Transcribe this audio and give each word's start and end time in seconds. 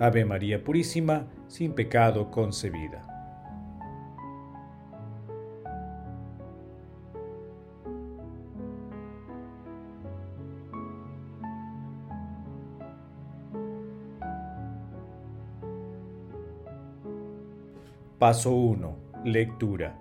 Ave 0.00 0.24
María 0.24 0.64
Purísima, 0.64 1.26
sin 1.46 1.74
pecado 1.74 2.30
concebida. 2.30 3.06
Paso 18.18 18.52
1. 18.52 18.96
Lectura. 19.26 19.98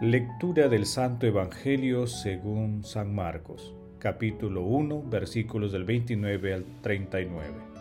Lectura 0.00 0.68
del 0.68 0.84
Santo 0.84 1.26
Evangelio 1.26 2.08
según 2.08 2.82
San 2.82 3.14
Marcos, 3.14 3.72
capítulo 4.00 4.62
1, 4.62 5.04
versículos 5.08 5.70
del 5.70 5.84
29 5.84 6.54
al 6.54 6.64
39. 6.82 7.77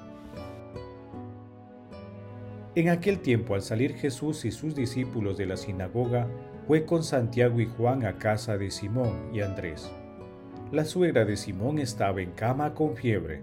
En 2.77 2.89
aquel 2.89 3.21
tiempo, 3.21 3.55
al 3.55 3.63
salir 3.63 3.95
Jesús 3.95 4.45
y 4.45 4.51
sus 4.51 4.75
discípulos 4.75 5.35
de 5.35 5.47
la 5.47 5.57
sinagoga, 5.57 6.27
fue 6.67 6.85
con 6.85 7.03
Santiago 7.03 7.59
y 7.59 7.65
Juan 7.65 8.05
a 8.05 8.19
casa 8.19 8.55
de 8.55 8.69
Simón 8.69 9.31
y 9.33 9.41
Andrés. 9.41 9.91
La 10.71 10.85
suegra 10.85 11.25
de 11.25 11.37
Simón 11.37 11.79
estaba 11.79 12.21
en 12.21 12.33
cama 12.33 12.75
con 12.75 12.95
fiebre. 12.95 13.41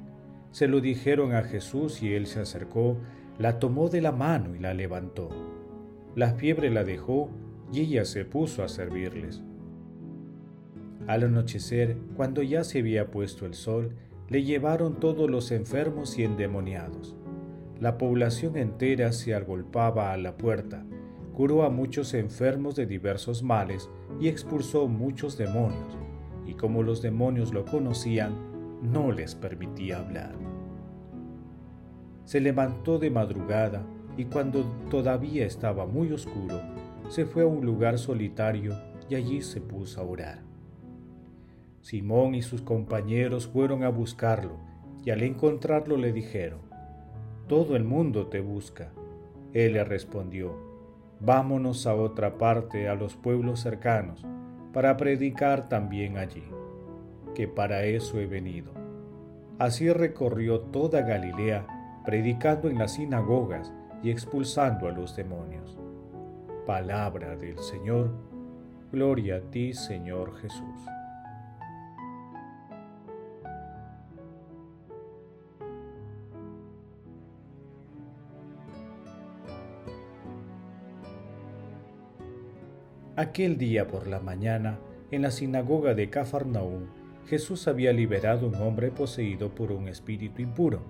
Se 0.52 0.68
lo 0.68 0.80
dijeron 0.80 1.34
a 1.34 1.42
Jesús 1.42 2.00
y 2.00 2.14
él 2.14 2.28
se 2.28 2.38
acercó, 2.38 2.96
la 3.36 3.58
tomó 3.58 3.88
de 3.88 4.02
la 4.02 4.12
mano 4.12 4.54
y 4.54 4.60
la 4.60 4.72
levantó. 4.72 5.30
La 6.14 6.34
fiebre 6.34 6.70
la 6.70 6.84
dejó 6.84 7.28
y 7.72 7.80
ella 7.80 8.04
se 8.04 8.24
puso 8.24 8.62
a 8.62 8.68
servirles. 8.68 9.42
Al 11.08 11.24
anochecer, 11.24 11.96
cuando 12.16 12.40
ya 12.44 12.62
se 12.62 12.78
había 12.78 13.10
puesto 13.10 13.46
el 13.46 13.54
sol, 13.54 13.96
le 14.28 14.44
llevaron 14.44 15.00
todos 15.00 15.28
los 15.28 15.50
enfermos 15.50 16.20
y 16.20 16.22
endemoniados. 16.22 17.16
La 17.84 17.98
población 17.98 18.56
entera 18.56 19.12
se 19.12 19.34
agolpaba 19.34 20.14
a 20.14 20.16
la 20.16 20.38
puerta, 20.38 20.86
curó 21.34 21.64
a 21.64 21.68
muchos 21.68 22.14
enfermos 22.14 22.76
de 22.76 22.86
diversos 22.86 23.42
males 23.42 23.90
y 24.18 24.28
expulsó 24.28 24.88
muchos 24.88 25.36
demonios, 25.36 25.98
y 26.46 26.54
como 26.54 26.82
los 26.82 27.02
demonios 27.02 27.52
lo 27.52 27.66
conocían, 27.66 28.32
no 28.80 29.12
les 29.12 29.34
permitía 29.34 29.98
hablar. 29.98 30.34
Se 32.24 32.40
levantó 32.40 32.98
de 32.98 33.10
madrugada 33.10 33.84
y 34.16 34.24
cuando 34.24 34.64
todavía 34.90 35.44
estaba 35.44 35.84
muy 35.84 36.10
oscuro, 36.10 36.58
se 37.10 37.26
fue 37.26 37.42
a 37.42 37.46
un 37.46 37.66
lugar 37.66 37.98
solitario 37.98 38.72
y 39.10 39.14
allí 39.16 39.42
se 39.42 39.60
puso 39.60 40.00
a 40.00 40.04
orar. 40.04 40.38
Simón 41.82 42.34
y 42.34 42.40
sus 42.40 42.62
compañeros 42.62 43.46
fueron 43.46 43.82
a 43.82 43.90
buscarlo 43.90 44.56
y 45.04 45.10
al 45.10 45.22
encontrarlo 45.22 45.98
le 45.98 46.14
dijeron, 46.14 46.72
Todo 47.46 47.76
el 47.76 47.84
mundo 47.84 48.28
te 48.28 48.40
busca. 48.40 48.92
Él 49.52 49.74
le 49.74 49.84
respondió, 49.84 50.56
Vámonos 51.20 51.86
a 51.86 51.94
otra 51.94 52.38
parte, 52.38 52.88
a 52.88 52.94
los 52.94 53.16
pueblos 53.16 53.60
cercanos, 53.60 54.24
para 54.72 54.96
predicar 54.96 55.68
también 55.68 56.16
allí, 56.16 56.44
que 57.34 57.46
para 57.46 57.84
eso 57.84 58.18
he 58.18 58.26
venido. 58.26 58.72
Así 59.58 59.92
recorrió 59.92 60.60
toda 60.60 61.02
Galilea, 61.02 62.02
predicando 62.04 62.68
en 62.68 62.78
las 62.78 62.94
sinagogas, 62.94 63.72
y 64.02 64.10
expulsando 64.10 64.86
a 64.86 64.92
los 64.92 65.16
demonios. 65.16 65.78
Palabra 66.66 67.36
del 67.36 67.58
Señor, 67.58 68.10
gloria 68.92 69.36
a 69.36 69.40
ti 69.40 69.72
Señor 69.72 70.36
Jesús. 70.36 70.86
Aquel 83.16 83.58
día 83.58 83.86
por 83.86 84.08
la 84.08 84.18
mañana, 84.18 84.80
en 85.12 85.22
la 85.22 85.30
sinagoga 85.30 85.94
de 85.94 86.10
Cafarnaúm, 86.10 86.86
Jesús 87.28 87.68
había 87.68 87.92
liberado 87.92 88.48
un 88.48 88.56
hombre 88.56 88.90
poseído 88.90 89.54
por 89.54 89.70
un 89.70 89.86
espíritu 89.86 90.42
impuro. 90.42 90.82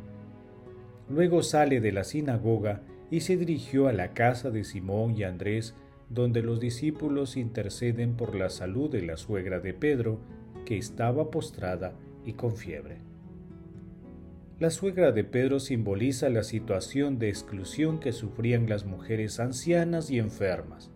Luego 1.10 1.42
sale 1.42 1.82
de 1.82 1.92
la 1.92 2.02
sinagoga 2.02 2.80
y 3.10 3.20
se 3.20 3.36
dirigió 3.36 3.88
a 3.88 3.92
la 3.92 4.14
casa 4.14 4.50
de 4.50 4.64
Simón 4.64 5.14
y 5.14 5.24
Andrés, 5.24 5.74
donde 6.08 6.40
los 6.40 6.60
discípulos 6.60 7.36
interceden 7.36 8.16
por 8.16 8.34
la 8.34 8.48
salud 8.48 8.90
de 8.90 9.02
la 9.02 9.18
suegra 9.18 9.60
de 9.60 9.74
Pedro, 9.74 10.18
que 10.64 10.78
estaba 10.78 11.30
postrada 11.30 11.92
y 12.24 12.32
con 12.32 12.56
fiebre. 12.56 13.02
La 14.58 14.70
suegra 14.70 15.12
de 15.12 15.24
Pedro 15.24 15.60
simboliza 15.60 16.30
la 16.30 16.42
situación 16.42 17.18
de 17.18 17.28
exclusión 17.28 18.00
que 18.00 18.12
sufrían 18.12 18.66
las 18.66 18.86
mujeres 18.86 19.40
ancianas 19.40 20.10
y 20.10 20.18
enfermas. 20.18 20.93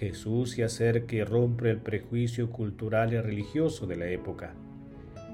Jesús 0.00 0.52
se 0.52 0.64
acerca 0.64 1.14
y 1.14 1.22
rompe 1.24 1.70
el 1.70 1.76
prejuicio 1.76 2.50
cultural 2.50 3.12
y 3.12 3.20
religioso 3.20 3.86
de 3.86 3.96
la 3.96 4.06
época. 4.06 4.54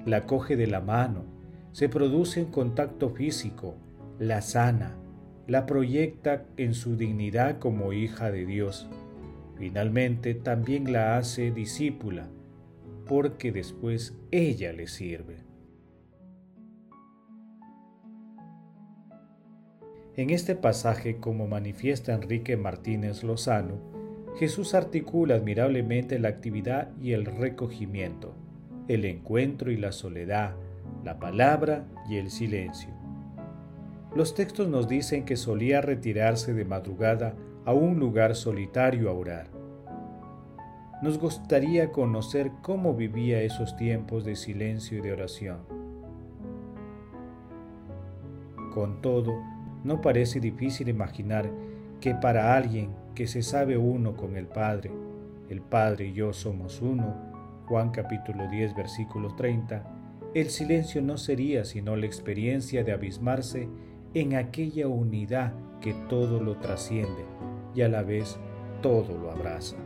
La 0.05 0.27
coge 0.27 0.57
de 0.57 0.67
la 0.67 0.81
mano, 0.81 1.25
se 1.71 1.89
produce 1.89 2.41
en 2.41 2.47
contacto 2.47 3.11
físico, 3.11 3.77
la 4.19 4.43
sana, 4.43 4.97
la 5.47 5.67
proyecta 5.67 6.47
en 6.57 6.75
su 6.75 6.97
dignidad 6.97 7.61
como 7.61 7.93
hija 7.93 8.33
de 8.33 8.45
Dios. 8.45 8.89
Finalmente 9.57 10.35
también 10.35 10.93
la 10.93 11.17
hace 11.17 11.53
discípula, 11.53 12.27
porque 13.07 13.53
después 13.53 14.19
ella 14.33 14.73
le 14.73 14.89
sirve. 14.89 15.37
En 20.17 20.31
este 20.31 20.57
pasaje, 20.57 21.19
como 21.19 21.47
manifiesta 21.47 22.15
Enrique 22.15 22.57
Martínez 22.57 23.23
Lozano, 23.23 23.96
Jesús 24.37 24.75
articula 24.75 25.37
admirablemente 25.37 26.19
la 26.19 26.29
actividad 26.29 26.91
y 27.01 27.13
el 27.13 27.25
recogimiento, 27.25 28.35
el 28.87 29.07
encuentro 29.07 29.71
y 29.71 29.79
la 29.79 29.93
soledad, 29.93 30.55
la 31.05 31.19
palabra 31.19 31.87
y 32.07 32.17
el 32.17 32.31
silencio. 32.31 32.91
Los 34.15 34.35
textos 34.35 34.69
nos 34.69 34.89
dicen 34.89 35.25
que 35.25 35.37
solía 35.37 35.81
retirarse 35.81 36.53
de 36.53 36.67
madrugada 36.67 37.35
a 37.65 37.73
un 37.73 37.99
lugar 37.99 38.35
solitario 38.35 39.09
a 39.09 39.15
orar. 39.15 39.47
Nos 41.01 41.19
gustaría 41.19 41.91
conocer 41.91 42.51
cómo 42.61 42.95
vivía 42.95 43.41
esos 43.41 43.75
tiempos 43.77 44.27
de 44.27 44.37
silencio 44.37 44.99
y 44.99 45.01
de 45.01 45.13
oración. 45.13 45.61
Con 48.75 49.01
todo, 49.01 49.35
no 49.83 50.03
parece 50.03 50.41
difícil 50.41 50.91
imaginar 50.91 51.51
que 52.01 52.15
para 52.15 52.55
alguien 52.55 52.91
que 53.17 53.27
se 53.27 53.43
sabe 53.43 53.79
uno 53.79 54.15
con 54.15 54.37
el 54.37 54.47
Padre, 54.47 54.91
el 55.49 55.63
Padre 55.63 56.09
y 56.09 56.13
yo 56.13 56.35
somos 56.35 56.83
uno, 56.83 57.17
Juan 57.65 57.91
capítulo 57.91 58.47
10 58.47 58.77
versículo 58.77 59.35
30, 59.35 59.85
el 60.35 60.51
silencio 60.51 61.01
no 61.01 61.17
sería 61.17 61.65
sino 61.65 61.97
la 61.97 62.05
experiencia 62.05 62.85
de 62.85 62.93
abismarse 62.93 63.71
en 64.13 64.37
aquella 64.37 64.87
unidad 64.87 65.55
que 65.81 65.95
todo 66.11 66.43
lo 66.43 66.59
trasciende 66.59 67.25
y 67.75 67.81
a 67.81 67.89
la 67.89 68.03
vez 68.03 68.39
todo 68.83 69.17
lo 69.17 69.31
abraza. 69.31 69.77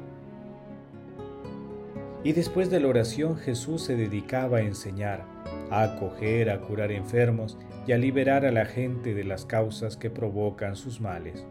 Y 2.25 2.33
después 2.33 2.69
de 2.69 2.81
la 2.81 2.89
oración 2.89 3.37
Jesús 3.37 3.83
se 3.83 3.95
dedicaba 3.95 4.59
a 4.59 4.63
enseñar, 4.63 5.25
a 5.71 5.85
acoger, 5.85 6.51
a 6.51 6.61
curar 6.63 6.91
enfermos 6.91 7.57
y 7.87 7.93
a 7.93 7.99
liberar 7.99 8.45
a 8.45 8.51
la 8.51 8.65
gente 8.67 9.15
de 9.15 9.23
las 9.23 9.47
causas 9.47 9.97
que 9.97 10.11
provocan 10.11 10.75
sus 10.75 11.01
males. 11.01 11.47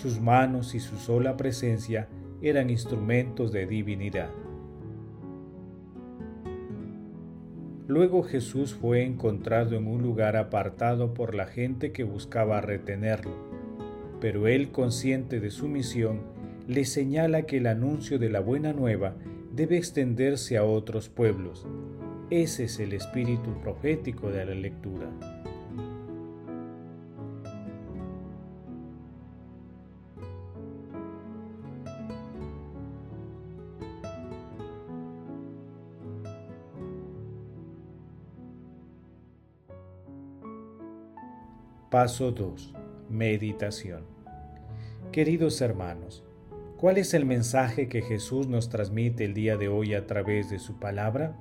Sus 0.00 0.18
manos 0.18 0.74
y 0.74 0.80
su 0.80 0.96
sola 0.96 1.36
presencia 1.36 2.08
eran 2.40 2.70
instrumentos 2.70 3.52
de 3.52 3.66
divinidad. 3.66 4.30
Luego 7.86 8.22
Jesús 8.22 8.72
fue 8.72 9.04
encontrado 9.04 9.76
en 9.76 9.86
un 9.86 10.00
lugar 10.00 10.38
apartado 10.38 11.12
por 11.12 11.34
la 11.34 11.44
gente 11.44 11.92
que 11.92 12.04
buscaba 12.04 12.62
retenerlo, 12.62 13.32
pero 14.22 14.48
él, 14.48 14.72
consciente 14.72 15.38
de 15.38 15.50
su 15.50 15.68
misión, 15.68 16.20
le 16.66 16.86
señala 16.86 17.42
que 17.42 17.58
el 17.58 17.66
anuncio 17.66 18.18
de 18.18 18.30
la 18.30 18.40
buena 18.40 18.72
nueva 18.72 19.16
debe 19.54 19.76
extenderse 19.76 20.56
a 20.56 20.64
otros 20.64 21.10
pueblos. 21.10 21.66
Ese 22.30 22.64
es 22.64 22.80
el 22.80 22.94
espíritu 22.94 23.60
profético 23.60 24.30
de 24.30 24.46
la 24.46 24.54
lectura. 24.54 25.39
Paso 41.90 42.30
2. 42.30 42.72
Meditación. 43.08 44.04
Queridos 45.10 45.60
hermanos, 45.60 46.22
¿cuál 46.76 46.98
es 46.98 47.14
el 47.14 47.24
mensaje 47.24 47.88
que 47.88 48.00
Jesús 48.00 48.46
nos 48.46 48.68
transmite 48.68 49.24
el 49.24 49.34
día 49.34 49.56
de 49.56 49.66
hoy 49.66 49.94
a 49.94 50.06
través 50.06 50.48
de 50.50 50.60
su 50.60 50.78
palabra? 50.78 51.36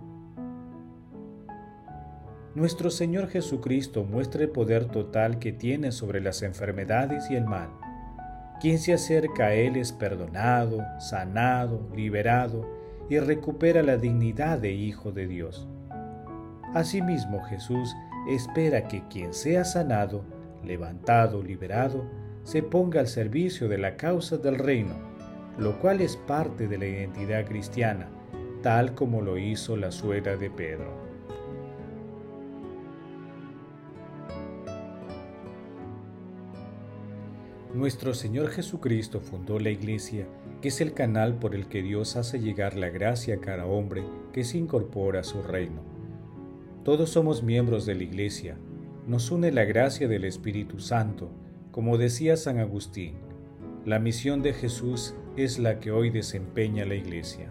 Nuestro 2.56 2.90
Señor 2.90 3.28
Jesucristo 3.28 4.04
muestra 4.06 4.42
el 4.42 4.50
poder 4.50 4.86
total 4.86 5.38
que 5.38 5.52
tiene 5.52 5.92
sobre 5.92 6.20
las 6.20 6.42
enfermedades 6.42 7.30
y 7.30 7.36
el 7.36 7.46
mal. 7.46 7.70
Quien 8.60 8.80
se 8.80 8.94
acerca 8.94 9.46
a 9.46 9.54
Él 9.54 9.76
es 9.76 9.92
perdonado, 9.92 10.84
sanado, 11.00 11.88
liberado 11.96 12.68
y 13.08 13.20
recupera 13.20 13.84
la 13.84 13.98
dignidad 13.98 14.58
de 14.58 14.72
Hijo 14.72 15.12
de 15.12 15.28
Dios. 15.28 15.68
Asimismo 16.74 17.44
Jesús 17.44 17.96
espera 18.28 18.88
que 18.88 19.04
quien 19.10 19.36
sea 19.36 19.64
sanado, 19.64 20.39
levantado, 20.64 21.42
liberado, 21.42 22.06
se 22.44 22.64
ponga 22.64 23.00
al 23.00 23.08
servicio 23.08 23.68
de 23.68 23.78
la 23.78 23.96
causa 23.96 24.38
del 24.38 24.58
reino, 24.58 24.96
lo 25.58 25.80
cual 25.80 26.02
es 26.02 26.18
parte 26.18 26.68
de 26.68 26.78
la 26.78 26.88
identidad 26.88 27.46
cristiana, 27.46 28.10
tal 28.62 28.96
como 28.96 29.22
lo 29.22 29.38
hizo 29.38 29.78
la 29.78 29.92
suegra 29.92 30.38
de 30.38 30.50
Pedro. 30.50 31.10
Nuestro 37.74 38.16
Señor 38.16 38.50
Jesucristo 38.50 39.22
fundó 39.22 39.60
la 39.60 39.70
Iglesia, 39.70 40.26
que 40.60 40.70
es 40.70 40.82
el 40.82 40.94
canal 40.94 41.36
por 41.36 41.54
el 41.54 41.68
que 41.68 41.84
Dios 41.84 42.16
hace 42.16 42.40
llegar 42.40 42.76
la 42.76 42.90
gracia 42.90 43.36
a 43.36 43.40
cada 43.40 43.66
hombre 43.68 44.04
que 44.34 44.44
se 44.44 44.58
incorpora 44.58 45.20
a 45.20 45.24
su 45.24 45.44
reino. 45.44 45.82
Todos 46.84 47.12
somos 47.12 47.44
miembros 47.44 47.86
de 47.86 47.94
la 47.94 48.04
Iglesia, 48.04 48.58
nos 49.10 49.32
une 49.32 49.52
la 49.52 49.66
gracia 49.66 50.08
del 50.08 50.24
Espíritu 50.24 50.80
Santo, 50.80 51.32
como 51.72 51.98
decía 51.98 52.38
San 52.38 52.60
Agustín, 52.60 53.16
la 53.84 53.98
misión 53.98 54.44
de 54.44 54.54
Jesús 54.54 55.16
es 55.36 55.58
la 55.58 55.80
que 55.80 55.90
hoy 55.90 56.12
desempeña 56.12 56.86
la 56.86 56.94
Iglesia. 56.94 57.48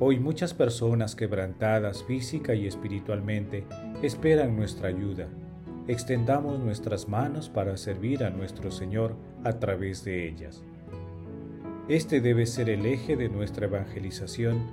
Hoy 0.00 0.18
muchas 0.18 0.52
personas 0.52 1.14
quebrantadas 1.14 2.02
física 2.02 2.56
y 2.56 2.66
espiritualmente 2.66 3.64
esperan 4.02 4.56
nuestra 4.56 4.88
ayuda. 4.88 5.28
Extendamos 5.86 6.58
nuestras 6.58 7.08
manos 7.08 7.48
para 7.48 7.76
servir 7.76 8.24
a 8.24 8.30
nuestro 8.30 8.72
Señor 8.72 9.14
a 9.44 9.60
través 9.60 10.04
de 10.04 10.28
ellas. 10.28 10.64
Este 11.88 12.20
debe 12.20 12.46
ser 12.46 12.68
el 12.68 12.84
eje 12.84 13.16
de 13.16 13.28
nuestra 13.28 13.66
evangelización 13.66 14.72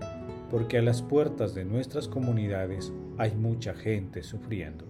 porque 0.53 0.77
a 0.77 0.83
las 0.83 1.01
puertas 1.01 1.55
de 1.55 1.65
nuestras 1.65 2.07
comunidades 2.07 2.93
hay 3.17 3.33
mucha 3.33 3.73
gente 3.73 4.21
sufriendo. 4.21 4.85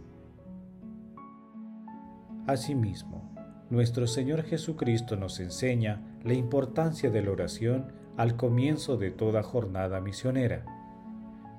Asimismo, 2.48 3.34
nuestro 3.70 4.06
Señor 4.06 4.44
Jesucristo 4.44 5.16
nos 5.16 5.40
enseña 5.40 6.02
la 6.22 6.34
importancia 6.34 7.10
de 7.12 7.22
la 7.22 7.32
oración 7.32 7.94
al 8.18 8.36
comienzo 8.36 8.98
de 8.98 9.12
toda 9.12 9.42
jornada 9.42 10.02
misionera. 10.02 10.66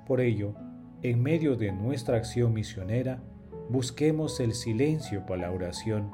Por 0.07 0.21
ello, 0.21 0.53
en 1.01 1.23
medio 1.23 1.57
de 1.57 1.73
nuestra 1.73 2.19
acción 2.19 2.53
misionera, 2.53 3.23
busquemos 3.71 4.39
el 4.39 4.53
silencio 4.53 5.25
para 5.25 5.49
la 5.49 5.51
oración 5.51 6.11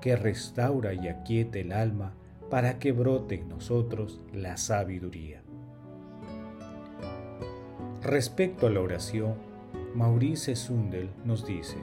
que 0.00 0.14
restaura 0.14 0.94
y 0.94 1.08
aquieta 1.08 1.58
el 1.58 1.72
alma 1.72 2.14
para 2.50 2.78
que 2.78 2.92
brote 2.92 3.34
en 3.34 3.48
nosotros 3.48 4.20
la 4.32 4.56
sabiduría. 4.58 5.42
Respecto 8.02 8.66
a 8.66 8.70
la 8.70 8.80
oración, 8.80 9.34
Maurice 9.94 10.56
Sundel 10.56 11.10
nos 11.24 11.46
dice, 11.46 11.76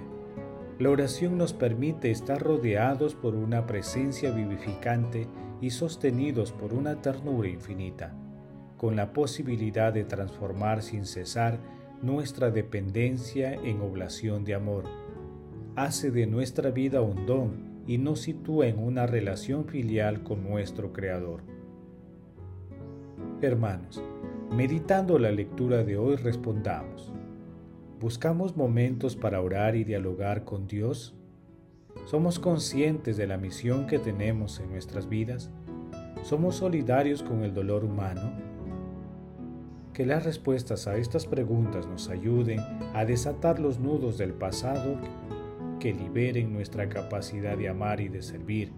la 0.77 0.89
oración 0.89 1.37
nos 1.37 1.53
permite 1.53 2.11
estar 2.11 2.41
rodeados 2.41 3.15
por 3.15 3.35
una 3.35 3.65
presencia 3.65 4.29
vivificante 4.31 5.27
y 5.61 5.69
sostenidos 5.69 6.51
por 6.51 6.73
una 6.73 7.01
ternura 7.01 7.47
infinita, 7.47 8.13
con 8.75 8.97
la 8.97 9.13
posibilidad 9.13 9.93
de 9.93 10.03
transformar 10.03 10.81
sin 10.81 11.05
cesar 11.05 11.57
nuestra 12.01 12.51
dependencia 12.51 13.53
en 13.53 13.79
oblación 13.79 14.43
de 14.43 14.55
amor. 14.55 14.83
Hace 15.77 16.11
de 16.11 16.27
nuestra 16.27 16.69
vida 16.69 17.01
un 17.01 17.25
don 17.25 17.83
y 17.87 17.97
nos 17.97 18.19
sitúa 18.19 18.67
en 18.67 18.79
una 18.79 19.07
relación 19.07 19.63
filial 19.63 20.21
con 20.23 20.43
nuestro 20.43 20.91
Creador. 20.91 21.43
Hermanos, 23.41 24.03
Meditando 24.51 25.19
la 25.19 25.31
lectura 25.31 25.83
de 25.83 25.95
hoy 25.95 26.15
respondamos, 26.15 27.13
¿buscamos 27.99 28.57
momentos 28.57 29.15
para 29.15 29.41
orar 29.41 29.75
y 29.75 29.83
dialogar 29.83 30.43
con 30.43 30.65
Dios? 30.65 31.15
¿Somos 32.05 32.39
conscientes 32.39 33.15
de 33.15 33.27
la 33.27 33.37
misión 33.37 33.85
que 33.85 33.99
tenemos 33.99 34.59
en 34.59 34.71
nuestras 34.71 35.07
vidas? 35.07 35.51
¿Somos 36.23 36.55
solidarios 36.55 37.21
con 37.21 37.43
el 37.43 37.53
dolor 37.53 37.85
humano? 37.85 38.33
Que 39.93 40.07
las 40.07 40.25
respuestas 40.25 40.87
a 40.87 40.97
estas 40.97 41.27
preguntas 41.27 41.85
nos 41.85 42.09
ayuden 42.09 42.59
a 42.95 43.05
desatar 43.05 43.59
los 43.59 43.79
nudos 43.79 44.17
del 44.17 44.33
pasado 44.33 44.97
que 45.79 45.93
liberen 45.93 46.51
nuestra 46.51 46.89
capacidad 46.89 47.55
de 47.55 47.69
amar 47.69 48.01
y 48.01 48.09
de 48.09 48.23
servir. 48.23 48.71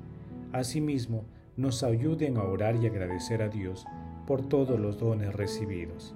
Asimismo, 0.51 1.23
nos 1.55 1.81
ayuden 1.81 2.35
a 2.35 2.43
orar 2.43 2.75
y 2.75 2.87
agradecer 2.87 3.41
a 3.41 3.47
Dios 3.47 3.85
por 4.25 4.41
todos 4.41 4.79
los 4.79 4.99
dones 4.99 5.33
recibidos. 5.33 6.15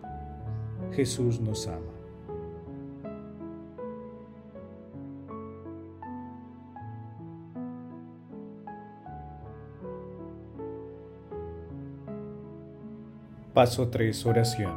Jesús 0.92 1.40
nos 1.42 1.68
ama. 1.68 1.82
Paso 13.54 13.88
3. 13.88 14.26
Oración. 14.26 14.74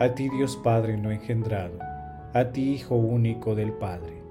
A 0.00 0.14
ti 0.14 0.28
Dios 0.28 0.56
Padre 0.56 0.96
no 0.96 1.10
engendrado, 1.10 1.78
a 2.34 2.44
ti 2.52 2.72
Hijo 2.72 2.96
único 2.96 3.54
del 3.54 3.72
Padre, 3.72 4.22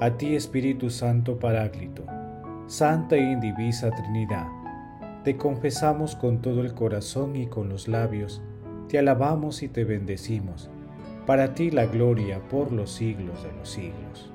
a 0.00 0.10
ti 0.10 0.36
Espíritu 0.36 0.90
Santo 0.90 1.38
Paráclito, 1.38 2.04
Santa 2.66 3.16
e 3.16 3.32
Indivisa 3.32 3.90
Trinidad 3.90 4.63
te 5.24 5.38
confesamos 5.38 6.16
con 6.16 6.42
todo 6.42 6.60
el 6.60 6.74
corazón 6.74 7.34
y 7.34 7.46
con 7.46 7.70
los 7.70 7.88
labios, 7.88 8.42
te 8.88 8.98
alabamos 8.98 9.62
y 9.62 9.68
te 9.68 9.84
bendecimos. 9.84 10.68
Para 11.26 11.54
ti 11.54 11.70
la 11.70 11.86
gloria 11.86 12.46
por 12.50 12.70
los 12.70 12.90
siglos 12.90 13.42
de 13.42 13.50
los 13.52 13.70
siglos. 13.70 14.30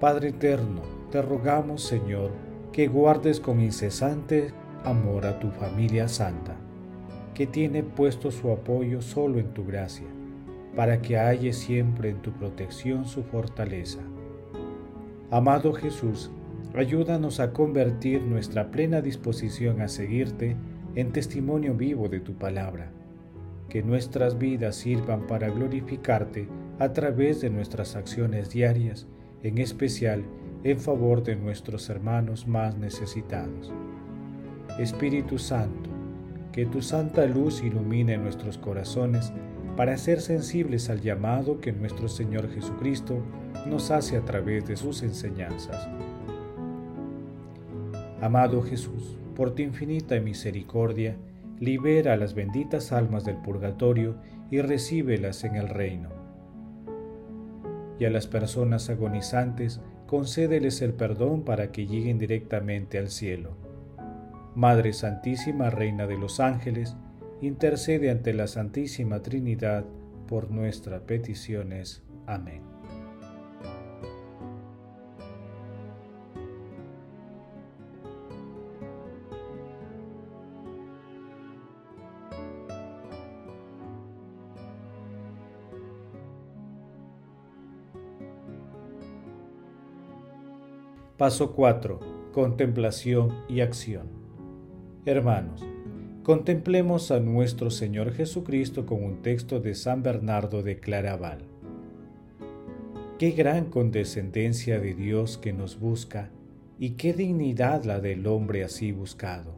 Padre 0.00 0.30
eterno, 0.30 0.82
te 1.12 1.22
rogamos, 1.22 1.84
Señor, 1.84 2.32
que 2.72 2.88
guardes 2.88 3.38
con 3.38 3.60
incesante 3.60 4.52
amor 4.84 5.26
a 5.26 5.38
tu 5.38 5.52
familia 5.52 6.08
santa, 6.08 6.56
que 7.32 7.46
tiene 7.46 7.84
puesto 7.84 8.32
su 8.32 8.50
apoyo 8.50 9.00
solo 9.00 9.38
en 9.38 9.54
tu 9.54 9.64
gracia, 9.64 10.08
para 10.74 11.00
que 11.00 11.18
halle 11.18 11.52
siempre 11.52 12.10
en 12.10 12.20
tu 12.20 12.32
protección 12.32 13.04
su 13.04 13.22
fortaleza. 13.22 14.00
Amado 15.30 15.72
Jesús, 15.72 16.32
Ayúdanos 16.74 17.38
a 17.38 17.52
convertir 17.52 18.22
nuestra 18.22 18.70
plena 18.70 19.02
disposición 19.02 19.82
a 19.82 19.88
seguirte 19.88 20.56
en 20.94 21.12
testimonio 21.12 21.74
vivo 21.74 22.08
de 22.08 22.20
tu 22.20 22.32
palabra. 22.32 22.90
Que 23.68 23.82
nuestras 23.82 24.38
vidas 24.38 24.76
sirvan 24.76 25.26
para 25.26 25.50
glorificarte 25.50 26.48
a 26.78 26.94
través 26.94 27.42
de 27.42 27.50
nuestras 27.50 27.94
acciones 27.94 28.48
diarias, 28.48 29.06
en 29.42 29.58
especial 29.58 30.24
en 30.64 30.80
favor 30.80 31.22
de 31.22 31.36
nuestros 31.36 31.90
hermanos 31.90 32.46
más 32.46 32.78
necesitados. 32.78 33.70
Espíritu 34.78 35.38
Santo, 35.38 35.90
que 36.52 36.64
tu 36.64 36.80
santa 36.80 37.26
luz 37.26 37.62
ilumine 37.62 38.16
nuestros 38.16 38.56
corazones 38.56 39.30
para 39.76 39.98
ser 39.98 40.22
sensibles 40.22 40.88
al 40.88 41.02
llamado 41.02 41.60
que 41.60 41.72
nuestro 41.72 42.08
Señor 42.08 42.50
Jesucristo 42.50 43.22
nos 43.66 43.90
hace 43.90 44.16
a 44.16 44.24
través 44.24 44.66
de 44.66 44.76
sus 44.76 45.02
enseñanzas. 45.02 45.88
Amado 48.22 48.62
Jesús, 48.62 49.18
por 49.34 49.52
tu 49.52 49.62
infinita 49.62 50.20
misericordia, 50.20 51.16
libera 51.58 52.12
a 52.12 52.16
las 52.16 52.34
benditas 52.34 52.92
almas 52.92 53.24
del 53.24 53.36
purgatorio 53.38 54.14
y 54.48 54.60
recíbelas 54.60 55.42
en 55.42 55.56
el 55.56 55.68
reino. 55.68 56.10
Y 57.98 58.04
a 58.04 58.10
las 58.10 58.28
personas 58.28 58.88
agonizantes, 58.90 59.80
concédeles 60.06 60.82
el 60.82 60.92
perdón 60.92 61.42
para 61.42 61.72
que 61.72 61.88
lleguen 61.88 62.20
directamente 62.20 62.96
al 62.96 63.08
cielo. 63.08 63.56
Madre 64.54 64.92
Santísima, 64.92 65.70
Reina 65.70 66.06
de 66.06 66.16
los 66.16 66.38
Ángeles, 66.38 66.94
intercede 67.40 68.08
ante 68.08 68.34
la 68.34 68.46
Santísima 68.46 69.20
Trinidad 69.20 69.84
por 70.28 70.52
nuestras 70.52 71.00
peticiones. 71.00 72.04
Amén. 72.28 72.71
Paso 91.22 91.52
4. 91.52 92.00
Contemplación 92.32 93.32
y 93.48 93.60
acción. 93.60 94.08
Hermanos, 95.06 95.64
contemplemos 96.24 97.12
a 97.12 97.20
nuestro 97.20 97.70
Señor 97.70 98.12
Jesucristo 98.12 98.86
con 98.86 99.04
un 99.04 99.22
texto 99.22 99.60
de 99.60 99.76
San 99.76 100.02
Bernardo 100.02 100.64
de 100.64 100.80
Claraval. 100.80 101.44
Qué 103.20 103.30
gran 103.30 103.66
condescendencia 103.66 104.80
de 104.80 104.94
Dios 104.94 105.38
que 105.38 105.52
nos 105.52 105.78
busca 105.78 106.28
y 106.80 106.94
qué 106.94 107.12
dignidad 107.12 107.84
la 107.84 108.00
del 108.00 108.26
hombre 108.26 108.64
así 108.64 108.90
buscado. 108.90 109.54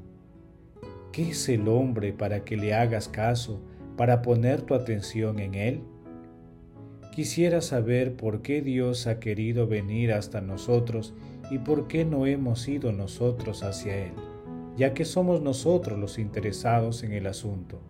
¿Qué 1.12 1.30
es 1.30 1.48
el 1.48 1.66
hombre 1.68 2.12
para 2.12 2.44
que 2.44 2.58
le 2.58 2.74
hagas 2.74 3.08
caso, 3.08 3.58
para 3.96 4.20
poner 4.20 4.60
tu 4.60 4.74
atención 4.74 5.38
en 5.38 5.54
él? 5.54 5.80
Quisiera 7.10 7.62
saber 7.62 8.16
por 8.16 8.42
qué 8.42 8.60
Dios 8.60 9.06
ha 9.06 9.18
querido 9.18 9.66
venir 9.66 10.12
hasta 10.12 10.42
nosotros 10.42 11.14
y 11.50 11.58
por 11.58 11.88
qué 11.88 12.04
no 12.04 12.26
hemos 12.26 12.66
ido 12.68 12.92
nosotros 12.92 13.62
hacia 13.62 13.96
Él, 13.96 14.12
ya 14.76 14.94
que 14.94 15.04
somos 15.04 15.40
nosotros 15.42 15.98
los 15.98 16.18
interesados 16.18 17.02
en 17.02 17.12
el 17.12 17.26
asunto. 17.26 17.80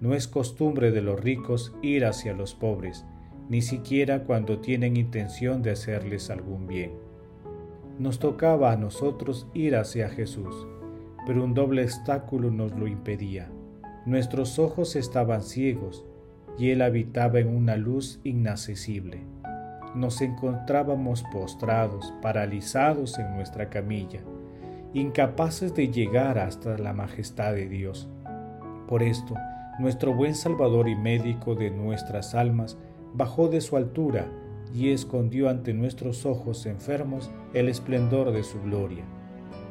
No 0.00 0.14
es 0.14 0.28
costumbre 0.28 0.90
de 0.90 1.02
los 1.02 1.20
ricos 1.20 1.74
ir 1.82 2.04
hacia 2.04 2.32
los 2.32 2.54
pobres, 2.54 3.04
ni 3.48 3.62
siquiera 3.62 4.24
cuando 4.24 4.60
tienen 4.60 4.96
intención 4.96 5.62
de 5.62 5.72
hacerles 5.72 6.30
algún 6.30 6.66
bien. 6.66 6.92
Nos 7.98 8.18
tocaba 8.18 8.72
a 8.72 8.76
nosotros 8.76 9.46
ir 9.52 9.76
hacia 9.76 10.08
Jesús, 10.08 10.66
pero 11.26 11.44
un 11.44 11.52
doble 11.52 11.84
obstáculo 11.84 12.50
nos 12.50 12.72
lo 12.72 12.86
impedía. 12.86 13.50
Nuestros 14.06 14.58
ojos 14.58 14.96
estaban 14.96 15.42
ciegos 15.42 16.06
y 16.58 16.70
Él 16.70 16.80
habitaba 16.80 17.40
en 17.40 17.48
una 17.48 17.76
luz 17.76 18.20
inaccesible. 18.24 19.20
Nos 19.94 20.20
encontrábamos 20.20 21.24
postrados, 21.32 22.14
paralizados 22.22 23.18
en 23.18 23.34
nuestra 23.34 23.70
camilla, 23.70 24.20
incapaces 24.94 25.74
de 25.74 25.88
llegar 25.88 26.38
hasta 26.38 26.78
la 26.78 26.92
majestad 26.92 27.54
de 27.54 27.68
Dios. 27.68 28.08
Por 28.86 29.02
esto, 29.02 29.34
nuestro 29.80 30.14
buen 30.14 30.34
Salvador 30.34 30.88
y 30.88 30.94
médico 30.94 31.54
de 31.54 31.70
nuestras 31.70 32.34
almas 32.34 32.78
bajó 33.14 33.48
de 33.48 33.60
su 33.60 33.76
altura 33.76 34.26
y 34.74 34.90
escondió 34.90 35.48
ante 35.48 35.74
nuestros 35.74 36.24
ojos 36.26 36.66
enfermos 36.66 37.30
el 37.54 37.68
esplendor 37.68 38.32
de 38.32 38.44
su 38.44 38.60
gloria. 38.62 39.04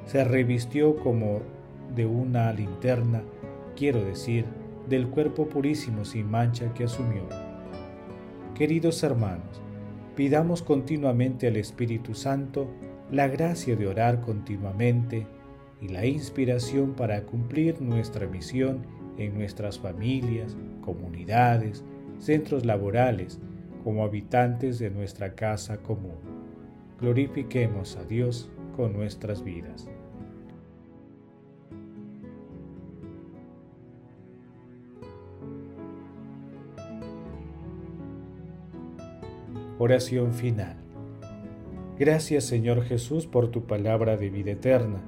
Se 0.05 0.23
revistió 0.23 0.97
como 0.97 1.39
de 1.95 2.05
una 2.05 2.51
linterna, 2.51 3.21
quiero 3.75 4.03
decir, 4.03 4.45
del 4.89 5.07
cuerpo 5.07 5.47
purísimo 5.47 6.03
sin 6.03 6.29
mancha 6.29 6.73
que 6.73 6.85
asumió. 6.85 7.23
Queridos 8.55 9.03
hermanos, 9.03 9.61
pidamos 10.15 10.61
continuamente 10.61 11.47
al 11.47 11.57
Espíritu 11.57 12.13
Santo 12.13 12.67
la 13.11 13.27
gracia 13.27 13.75
de 13.75 13.87
orar 13.87 14.21
continuamente 14.21 15.25
y 15.81 15.87
la 15.87 16.05
inspiración 16.05 16.93
para 16.93 17.23
cumplir 17.23 17.81
nuestra 17.81 18.27
misión 18.27 18.85
en 19.17 19.33
nuestras 19.33 19.79
familias, 19.79 20.57
comunidades, 20.81 21.83
centros 22.19 22.65
laborales, 22.65 23.39
como 23.83 24.03
habitantes 24.03 24.77
de 24.79 24.89
nuestra 24.89 25.35
casa 25.35 25.77
común. 25.77 26.17
Glorifiquemos 26.99 27.95
a 27.95 28.03
Dios 28.03 28.49
con 28.75 28.93
nuestras 28.93 29.43
vidas. 29.43 29.87
Oración 39.81 40.33
final. 40.33 40.75
Gracias 41.97 42.43
Señor 42.43 42.83
Jesús 42.83 43.27
por 43.27 43.47
tu 43.47 43.65
palabra 43.65 44.17
de 44.17 44.29
vida 44.29 44.51
eterna. 44.51 45.01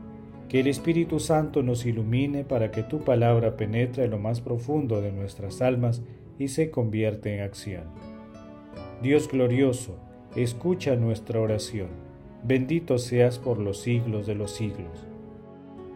Que 0.48 0.62
el 0.62 0.68
Espíritu 0.68 1.20
Santo 1.20 1.62
nos 1.62 1.86
ilumine 1.86 2.46
para 2.46 2.72
que 2.72 2.82
tu 2.82 3.02
palabra 3.02 3.58
penetre 3.58 4.06
en 4.06 4.12
lo 4.12 4.18
más 4.18 4.40
profundo 4.40 5.02
de 5.02 5.12
nuestras 5.12 5.62
almas 5.62 6.02
y 6.40 6.48
se 6.48 6.72
convierta 6.72 7.30
en 7.30 7.42
acción. 7.42 7.84
Dios 9.04 9.28
glorioso, 9.28 9.98
escucha 10.38 10.96
nuestra 10.96 11.42
oración. 11.42 11.90
Bendito 12.42 12.98
seas 12.98 13.40
por 13.40 13.60
los 13.60 13.82
siglos 13.82 14.26
de 14.26 14.36
los 14.36 14.52
siglos. 14.52 15.06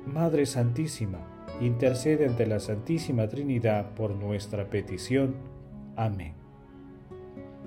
Madre 0.06 0.46
Santísima, 0.46 1.20
intercede 1.62 2.28
ante 2.28 2.46
la 2.46 2.60
Santísima 2.60 3.30
Trinidad 3.30 3.96
por 3.96 4.16
nuestra 4.16 4.70
petición. 4.70 5.36
Amén. 5.96 6.45